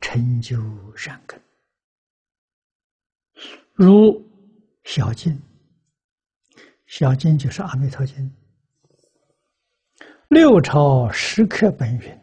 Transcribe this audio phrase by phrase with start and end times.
[0.00, 0.56] 成就
[0.96, 1.40] 善根，
[3.72, 4.24] 如
[4.84, 5.40] 小经，
[6.86, 8.16] 小经就是《阿弥陀经》，
[10.28, 12.20] 六朝石刻本云：“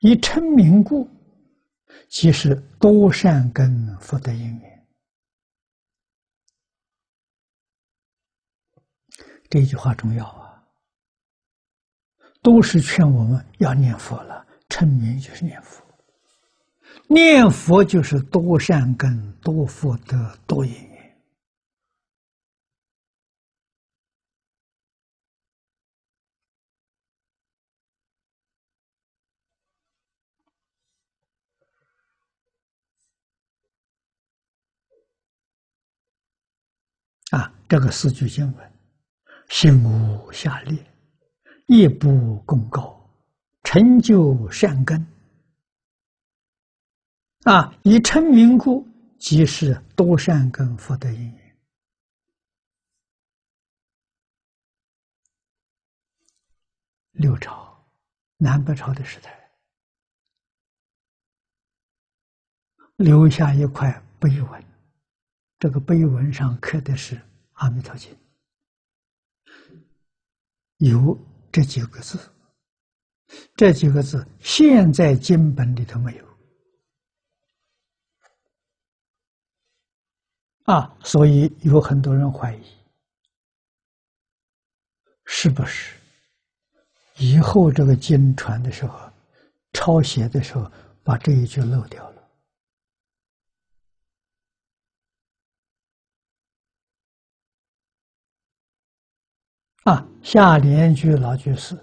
[0.00, 1.08] 以称名故，
[2.08, 4.74] 即是多善根福德因缘。”
[9.50, 10.66] 这句话重要啊，
[12.42, 14.44] 都是劝我们要念佛了。
[14.74, 15.84] 称名就是念佛，
[17.06, 21.16] 念佛就是多善根、多福德、多因缘
[37.30, 37.54] 啊！
[37.68, 38.72] 这个四句经文，
[39.50, 40.76] 心无下劣，
[41.68, 42.93] 业不功高。
[43.74, 45.04] 成就善根
[47.42, 47.76] 啊！
[47.82, 48.86] 以称名故，
[49.18, 51.56] 即是多善根福德因缘。
[57.14, 57.84] 六朝
[58.36, 59.50] 南北朝的时代，
[62.94, 64.64] 留下一块碑文，
[65.58, 67.16] 这个碑文上刻的是
[67.54, 68.14] 《阿弥陀经》，
[70.76, 71.18] 有
[71.50, 72.30] 这几个字。
[73.56, 76.24] 这几个字现在经本里头没有
[80.64, 82.64] 啊，所以有很多人怀疑，
[85.24, 85.94] 是不是
[87.16, 89.12] 以后这个经传的时候，
[89.72, 90.70] 抄写的时候
[91.02, 92.30] 把这一句漏掉了
[99.84, 100.08] 啊？
[100.22, 101.78] 下联句老句是。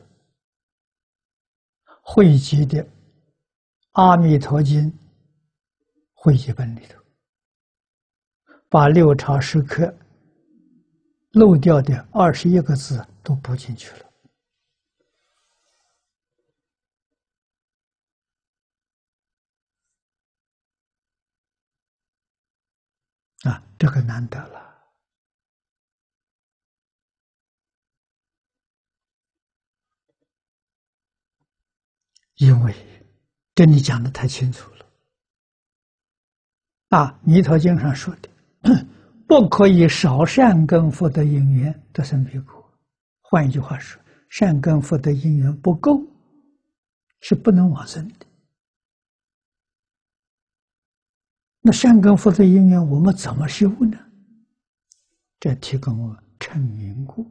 [2.14, 2.84] 汇集的
[3.94, 4.92] 《阿弥陀经》
[6.14, 7.02] 汇集本里头，
[8.68, 9.98] 把六朝时刻
[11.32, 14.06] 漏掉的二十一个字都补进去了。
[23.50, 24.71] 啊，这个难得了。
[32.42, 32.74] 因为
[33.54, 34.86] 这你讲的太清楚了，
[36.90, 38.30] 啊，《弥陀经》上说的，
[39.30, 42.68] 不可以少善根福德因缘得生彼国。
[43.22, 46.04] 换一句话说，善根福德因缘不够，
[47.20, 48.26] 是不能往生的。
[51.62, 54.00] 那善根福德因缘我们怎么修呢？
[55.40, 57.24] 这提供我成名故。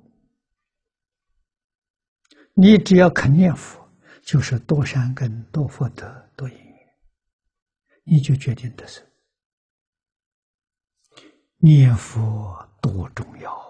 [2.54, 3.79] 你只要肯念佛。
[4.30, 6.94] 就是多善根、多福德、多因缘，
[8.04, 9.04] 你就决定的是
[11.56, 13.69] 念佛多重要。